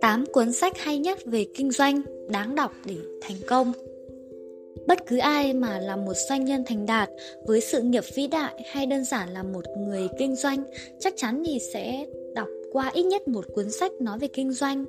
[0.00, 3.72] 8 cuốn sách hay nhất về kinh doanh đáng đọc để thành công.
[4.86, 7.10] Bất cứ ai mà là một doanh nhân thành đạt
[7.46, 10.64] với sự nghiệp vĩ đại hay đơn giản là một người kinh doanh
[10.98, 14.84] chắc chắn thì sẽ đọc qua ít nhất một cuốn sách nói về kinh doanh.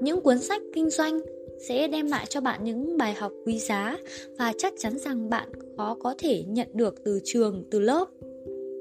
[0.00, 1.20] Những cuốn sách kinh doanh
[1.68, 3.96] sẽ đem lại cho bạn những bài học quý giá
[4.38, 8.04] và chắc chắn rằng bạn khó có thể nhận được từ trường, từ lớp.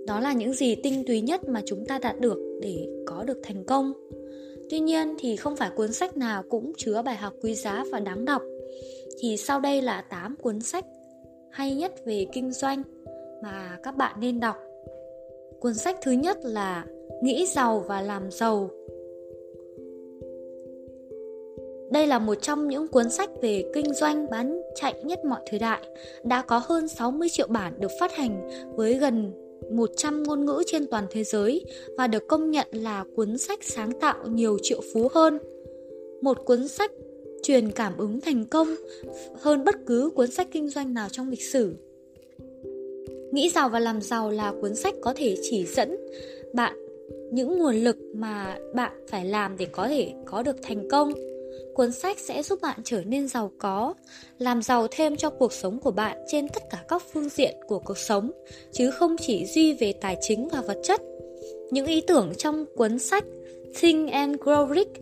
[0.10, 3.40] Đó là những gì tinh túy nhất mà chúng ta đạt được để có được
[3.44, 3.94] thành công.
[4.70, 8.00] Tuy nhiên thì không phải cuốn sách nào cũng chứa bài học quý giá và
[8.00, 8.42] đáng đọc.
[9.20, 10.86] Thì sau đây là 8 cuốn sách
[11.52, 12.84] hay nhất về kinh doanh
[13.44, 14.56] mà các bạn nên đọc.
[15.60, 16.86] Cuốn sách thứ nhất là
[17.22, 18.70] Nghĩ giàu và làm giàu.
[21.92, 25.60] Đây là một trong những cuốn sách về kinh doanh bán chạy nhất mọi thời
[25.60, 25.82] đại,
[26.24, 29.32] đã có hơn 60 triệu bản được phát hành với gần
[29.72, 31.66] 100 ngôn ngữ trên toàn thế giới
[31.98, 35.40] và được công nhận là cuốn sách sáng tạo nhiều triệu phú hơn.
[36.22, 36.92] Một cuốn sách
[37.44, 38.76] truyền cảm ứng thành công
[39.36, 41.74] hơn bất cứ cuốn sách kinh doanh nào trong lịch sử.
[43.32, 45.98] Nghĩ giàu và làm giàu là cuốn sách có thể chỉ dẫn
[46.54, 46.76] bạn
[47.32, 51.14] những nguồn lực mà bạn phải làm để có thể có được thành công
[51.74, 53.94] cuốn sách sẽ giúp bạn trở nên giàu có,
[54.40, 57.80] làm giàu thêm cho cuộc sống của bạn trên tất cả các phương diện của
[57.80, 58.32] cuộc sống,
[58.72, 61.02] chứ không chỉ duy về tài chính và vật chất.
[61.72, 63.26] Những ý tưởng trong cuốn sách
[63.80, 64.94] Think and Grow Rich,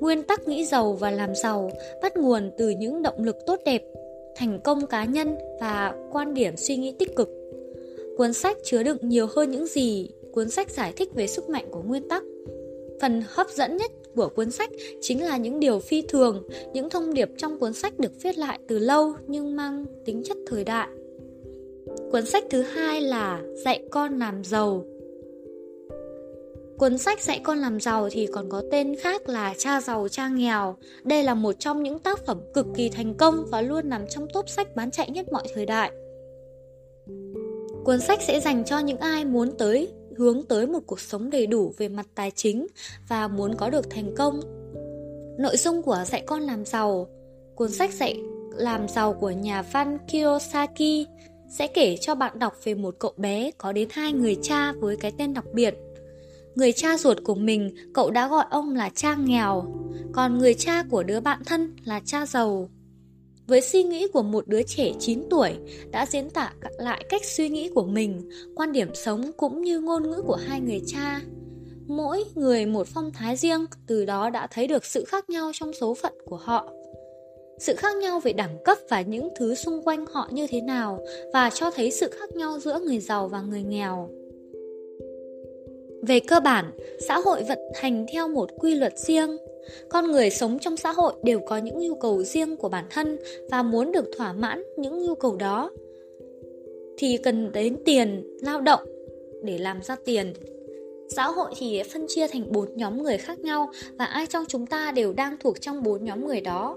[0.00, 1.70] nguyên tắc nghĩ giàu và làm giàu
[2.02, 3.82] bắt nguồn từ những động lực tốt đẹp,
[4.36, 7.28] thành công cá nhân và quan điểm suy nghĩ tích cực.
[8.16, 11.66] Cuốn sách chứa đựng nhiều hơn những gì cuốn sách giải thích về sức mạnh
[11.70, 12.22] của nguyên tắc.
[13.00, 17.14] Phần hấp dẫn nhất của cuốn sách chính là những điều phi thường, những thông
[17.14, 20.88] điệp trong cuốn sách được viết lại từ lâu nhưng mang tính chất thời đại.
[22.12, 24.84] Cuốn sách thứ hai là Dạy con làm giàu.
[26.78, 30.28] Cuốn sách Dạy con làm giàu thì còn có tên khác là Cha giàu cha
[30.28, 30.76] nghèo.
[31.04, 34.26] Đây là một trong những tác phẩm cực kỳ thành công và luôn nằm trong
[34.32, 35.92] top sách bán chạy nhất mọi thời đại.
[37.84, 41.46] Cuốn sách sẽ dành cho những ai muốn tới hướng tới một cuộc sống đầy
[41.46, 42.66] đủ về mặt tài chính
[43.08, 44.40] và muốn có được thành công.
[45.38, 47.08] Nội dung của Dạy con làm giàu,
[47.54, 48.20] cuốn sách dạy
[48.56, 51.06] làm giàu của nhà văn Kiyosaki
[51.48, 54.96] sẽ kể cho bạn đọc về một cậu bé có đến hai người cha với
[54.96, 55.74] cái tên đặc biệt.
[56.54, 59.64] Người cha ruột của mình, cậu đã gọi ông là cha nghèo,
[60.12, 62.68] còn người cha của đứa bạn thân là cha giàu.
[63.46, 65.52] Với suy nghĩ của một đứa trẻ 9 tuổi
[65.90, 70.10] đã diễn tả lại cách suy nghĩ của mình, quan điểm sống cũng như ngôn
[70.10, 71.20] ngữ của hai người cha.
[71.86, 75.72] Mỗi người một phong thái riêng, từ đó đã thấy được sự khác nhau trong
[75.80, 76.72] số phận của họ.
[77.58, 81.04] Sự khác nhau về đẳng cấp và những thứ xung quanh họ như thế nào
[81.32, 84.10] và cho thấy sự khác nhau giữa người giàu và người nghèo.
[86.02, 86.70] Về cơ bản,
[87.08, 89.36] xã hội vận hành theo một quy luật riêng,
[89.88, 93.18] con người sống trong xã hội đều có những nhu cầu riêng của bản thân
[93.50, 95.70] và muốn được thỏa mãn những nhu cầu đó
[96.98, 98.80] thì cần đến tiền, lao động
[99.42, 100.32] để làm ra tiền.
[101.08, 104.66] Xã hội thì phân chia thành bốn nhóm người khác nhau và ai trong chúng
[104.66, 106.76] ta đều đang thuộc trong bốn nhóm người đó.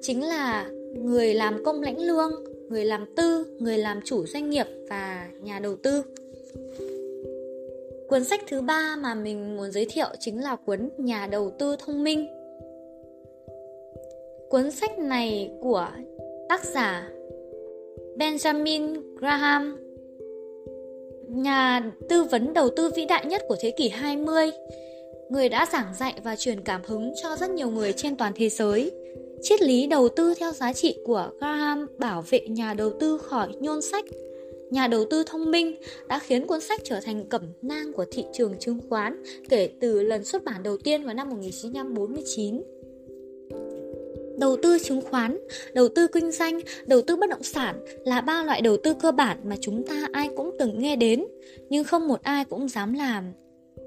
[0.00, 4.66] Chính là người làm công lãnh lương, người làm tư, người làm chủ doanh nghiệp
[4.88, 6.02] và nhà đầu tư.
[8.08, 11.76] Cuốn sách thứ ba mà mình muốn giới thiệu chính là cuốn Nhà đầu tư
[11.78, 12.26] thông minh.
[14.48, 15.88] Cuốn sách này của
[16.48, 17.08] tác giả
[18.16, 19.78] Benjamin Graham,
[21.28, 24.50] nhà tư vấn đầu tư vĩ đại nhất của thế kỷ 20,
[25.28, 28.48] người đã giảng dạy và truyền cảm hứng cho rất nhiều người trên toàn thế
[28.48, 28.90] giới.
[29.42, 33.48] Triết lý đầu tư theo giá trị của Graham bảo vệ nhà đầu tư khỏi
[33.60, 34.04] nhôn sách
[34.70, 35.76] nhà đầu tư thông minh
[36.08, 40.02] đã khiến cuốn sách trở thành cẩm nang của thị trường chứng khoán kể từ
[40.02, 42.62] lần xuất bản đầu tiên vào năm 1949.
[44.38, 45.38] Đầu tư chứng khoán,
[45.74, 49.12] đầu tư kinh doanh, đầu tư bất động sản là ba loại đầu tư cơ
[49.12, 51.24] bản mà chúng ta ai cũng từng nghe đến,
[51.68, 53.32] nhưng không một ai cũng dám làm.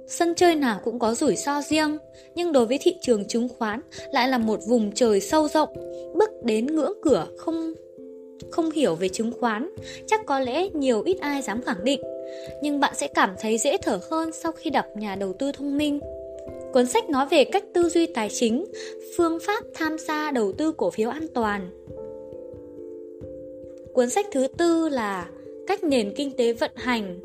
[0.08, 1.98] Sân chơi nào cũng có rủi ro riêng,
[2.36, 3.82] nhưng đối với thị trường chứng khoán
[4.14, 5.70] lại là một vùng trời sâu rộng,
[6.16, 7.74] bước đến ngưỡng cửa không
[8.58, 9.70] không hiểu về chứng khoán,
[10.08, 12.02] chắc có lẽ nhiều ít ai dám khẳng định.
[12.62, 15.78] Nhưng bạn sẽ cảm thấy dễ thở hơn sau khi đọc nhà đầu tư thông
[15.78, 16.00] minh.
[16.74, 18.66] Cuốn sách nói về cách tư duy tài chính,
[19.18, 21.70] phương pháp tham gia đầu tư cổ phiếu an toàn.
[23.94, 25.28] Cuốn sách thứ tư là
[25.68, 27.20] Cách nền kinh tế vận hành.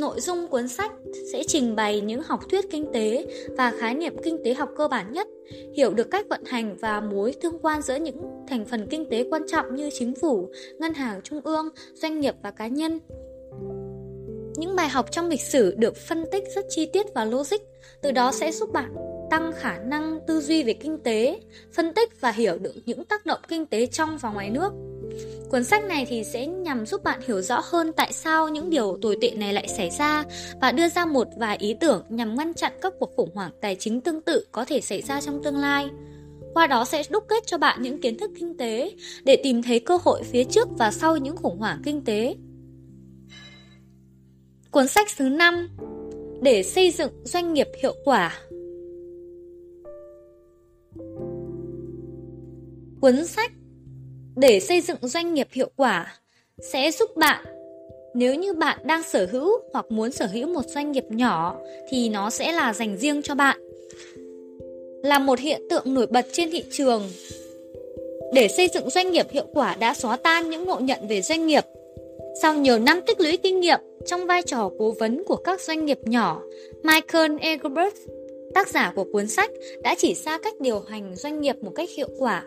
[0.00, 0.92] Nội dung cuốn sách
[1.32, 4.88] sẽ trình bày những học thuyết kinh tế và khái niệm kinh tế học cơ
[4.88, 5.28] bản nhất,
[5.76, 8.16] hiểu được cách vận hành và mối tương quan giữa những
[8.48, 10.48] thành phần kinh tế quan trọng như chính phủ,
[10.78, 12.98] ngân hàng trung ương, doanh nghiệp và cá nhân.
[14.56, 17.60] Những bài học trong lịch sử được phân tích rất chi tiết và logic,
[18.02, 18.94] từ đó sẽ giúp bạn
[19.30, 21.40] tăng khả năng tư duy về kinh tế,
[21.72, 24.72] phân tích và hiểu được những tác động kinh tế trong và ngoài nước.
[25.50, 28.98] Cuốn sách này thì sẽ nhằm giúp bạn hiểu rõ hơn tại sao những điều
[29.02, 30.24] tồi tệ này lại xảy ra
[30.60, 33.76] và đưa ra một vài ý tưởng nhằm ngăn chặn các cuộc khủng hoảng tài
[33.76, 35.88] chính tương tự có thể xảy ra trong tương lai.
[36.54, 38.92] Qua đó sẽ đúc kết cho bạn những kiến thức kinh tế
[39.24, 42.36] để tìm thấy cơ hội phía trước và sau những khủng hoảng kinh tế.
[44.70, 45.68] Cuốn sách thứ 5
[46.42, 48.38] Để xây dựng doanh nghiệp hiệu quả
[53.00, 53.52] Cuốn sách
[54.38, 56.14] để xây dựng doanh nghiệp hiệu quả
[56.58, 57.44] sẽ giúp bạn
[58.14, 61.56] nếu như bạn đang sở hữu hoặc muốn sở hữu một doanh nghiệp nhỏ
[61.90, 63.58] thì nó sẽ là dành riêng cho bạn.
[65.02, 67.02] Là một hiện tượng nổi bật trên thị trường.
[68.34, 71.46] Để xây dựng doanh nghiệp hiệu quả đã xóa tan những ngộ nhận về doanh
[71.46, 71.64] nghiệp.
[72.42, 75.84] Sau nhiều năm tích lũy kinh nghiệm trong vai trò cố vấn của các doanh
[75.84, 76.42] nghiệp nhỏ,
[76.82, 77.94] Michael Egbert,
[78.54, 79.50] tác giả của cuốn sách,
[79.82, 82.44] đã chỉ ra cách điều hành doanh nghiệp một cách hiệu quả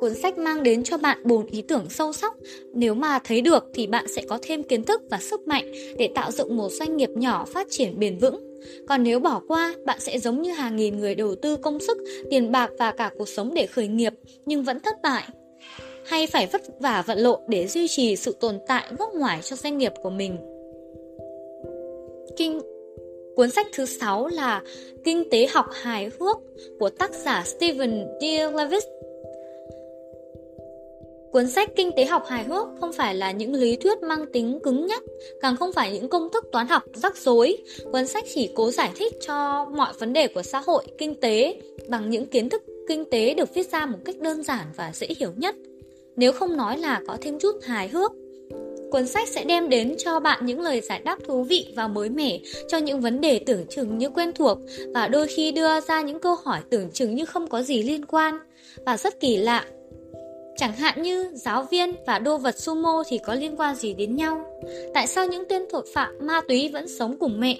[0.00, 2.34] Cuốn sách mang đến cho bạn bốn ý tưởng sâu sắc.
[2.74, 6.08] Nếu mà thấy được thì bạn sẽ có thêm kiến thức và sức mạnh để
[6.14, 8.60] tạo dựng một doanh nghiệp nhỏ phát triển bền vững.
[8.88, 11.98] Còn nếu bỏ qua, bạn sẽ giống như hàng nghìn người đầu tư công sức,
[12.30, 14.14] tiền bạc và cả cuộc sống để khởi nghiệp
[14.46, 15.24] nhưng vẫn thất bại.
[16.06, 19.56] Hay phải vất vả vận lộn để duy trì sự tồn tại gốc ngoài cho
[19.56, 20.36] doanh nghiệp của mình.
[22.36, 22.60] Kinh
[23.36, 24.62] Cuốn sách thứ 6 là
[25.04, 26.36] Kinh tế học hài hước
[26.78, 28.24] của tác giả steven D.
[28.56, 28.84] Levitt
[31.32, 34.58] Cuốn sách Kinh tế học hài hước không phải là những lý thuyết mang tính
[34.62, 35.02] cứng nhắc,
[35.40, 37.56] càng không phải những công thức toán học rắc rối.
[37.92, 41.60] Cuốn sách chỉ cố giải thích cho mọi vấn đề của xã hội, kinh tế
[41.88, 45.06] bằng những kiến thức kinh tế được viết ra một cách đơn giản và dễ
[45.18, 45.54] hiểu nhất.
[46.16, 48.12] Nếu không nói là có thêm chút hài hước.
[48.90, 52.08] Cuốn sách sẽ đem đến cho bạn những lời giải đáp thú vị và mới
[52.08, 52.38] mẻ
[52.68, 54.58] cho những vấn đề tưởng chừng như quen thuộc
[54.94, 58.04] và đôi khi đưa ra những câu hỏi tưởng chừng như không có gì liên
[58.04, 58.38] quan.
[58.86, 59.64] Và rất kỳ lạ,
[60.60, 64.16] Chẳng hạn như giáo viên và đô vật sumo thì có liên quan gì đến
[64.16, 64.60] nhau?
[64.94, 67.58] Tại sao những tên tội phạm ma túy vẫn sống cùng mẹ?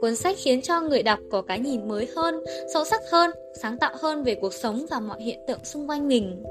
[0.00, 3.30] Cuốn sách khiến cho người đọc có cái nhìn mới hơn, sâu sắc hơn,
[3.60, 6.42] sáng tạo hơn về cuộc sống và mọi hiện tượng xung quanh mình.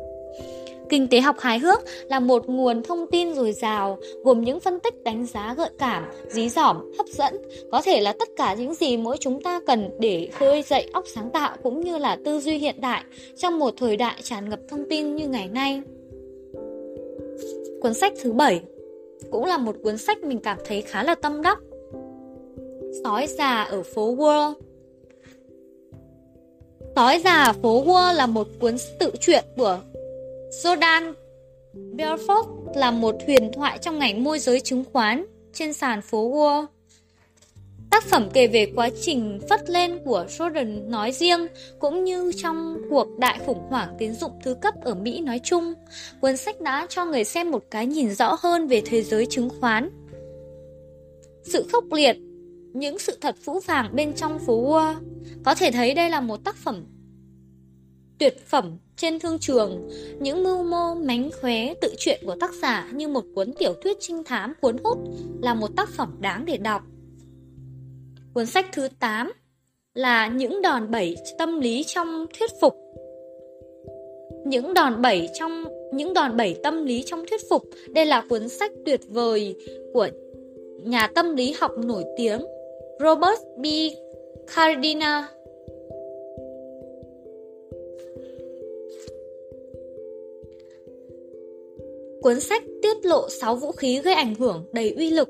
[0.89, 1.79] Kinh tế học hài hước
[2.09, 6.03] là một nguồn thông tin dồi dào, gồm những phân tích đánh giá gợi cảm,
[6.29, 7.37] dí dỏm, hấp dẫn,
[7.71, 11.03] có thể là tất cả những gì mỗi chúng ta cần để khơi dậy óc
[11.15, 13.03] sáng tạo cũng như là tư duy hiện đại
[13.37, 15.81] trong một thời đại tràn ngập thông tin như ngày nay.
[17.81, 18.61] Cuốn sách thứ 7
[19.31, 21.59] cũng là một cuốn sách mình cảm thấy khá là tâm đắc.
[23.03, 24.53] Sói già ở phố World
[26.95, 29.79] Sói già phố World là một cuốn tự truyện của
[30.63, 31.13] Jordan
[31.74, 36.66] Belfort là một huyền thoại trong ngành môi giới chứng khoán trên sàn phố Wall.
[37.92, 41.48] Tác phẩm kể về quá trình phất lên của Jordan nói riêng
[41.80, 45.74] cũng như trong cuộc đại khủng hoảng tín dụng thứ cấp ở Mỹ nói chung.
[46.22, 49.50] Cuốn sách đã cho người xem một cái nhìn rõ hơn về thế giới chứng
[49.60, 49.90] khoán.
[51.44, 52.18] Sự khốc liệt,
[52.74, 54.96] những sự thật phũ phàng bên trong phố Wall.
[55.46, 56.86] Có thể thấy đây là một tác phẩm
[58.19, 59.89] tuyệt phẩm trên thương trường,
[60.19, 63.97] những mưu mô mánh khóe tự truyện của tác giả như một cuốn tiểu thuyết
[64.00, 64.97] trinh thám cuốn hút
[65.41, 66.81] là một tác phẩm đáng để đọc.
[68.33, 69.31] Cuốn sách thứ 8
[69.94, 72.75] là những đòn bẩy tâm lý trong thuyết phục.
[74.45, 77.63] Những đòn bẩy trong những đòn bẩy tâm lý trong thuyết phục.
[77.90, 79.56] Đây là cuốn sách tuyệt vời
[79.94, 80.07] của
[80.83, 82.42] nhà tâm lý học nổi tiếng
[82.99, 83.66] Robert B.
[84.56, 85.28] Cardina
[92.25, 95.29] Cuốn sách tiết lộ 6 vũ khí gây ảnh hưởng đầy uy lực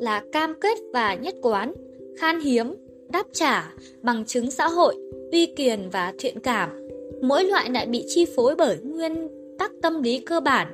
[0.00, 1.72] là cam kết và nhất quán,
[2.18, 2.74] khan hiếm,
[3.08, 4.96] đáp trả, bằng chứng xã hội,
[5.32, 6.88] uy kiền và thiện cảm.
[7.22, 10.66] Mỗi loại lại bị chi phối bởi nguyên tắc tâm lý cơ bản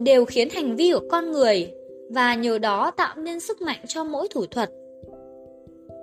[0.00, 1.70] đều khiến hành vi của con người
[2.10, 4.70] và nhờ đó tạo nên sức mạnh cho mỗi thủ thuật.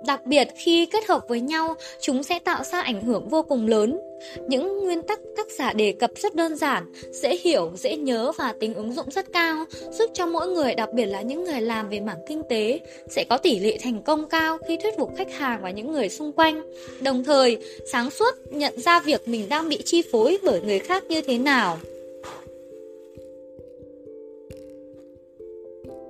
[0.06, 3.66] Đặc biệt khi kết hợp với nhau, chúng sẽ tạo ra ảnh hưởng vô cùng
[3.66, 4.00] lớn.
[4.48, 8.54] Những nguyên tắc tác giả đề cập rất đơn giản, dễ hiểu, dễ nhớ và
[8.60, 11.88] tính ứng dụng rất cao, giúp cho mỗi người, đặc biệt là những người làm
[11.88, 15.32] về mảng kinh tế, sẽ có tỷ lệ thành công cao khi thuyết phục khách
[15.32, 16.62] hàng và những người xung quanh.
[17.00, 17.58] Đồng thời,
[17.92, 21.38] sáng suốt nhận ra việc mình đang bị chi phối bởi người khác như thế
[21.38, 21.78] nào.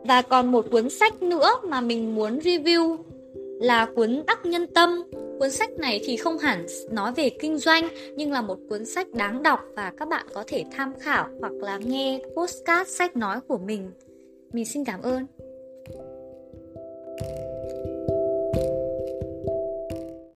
[0.04, 2.96] Và còn một cuốn sách nữa mà mình muốn review
[3.60, 5.02] là cuốn Đắc Nhân Tâm.
[5.38, 9.06] Cuốn sách này thì không hẳn nói về kinh doanh, nhưng là một cuốn sách
[9.12, 13.40] đáng đọc và các bạn có thể tham khảo hoặc là nghe postcard sách nói
[13.48, 13.90] của mình.
[14.52, 15.26] Mình xin cảm ơn.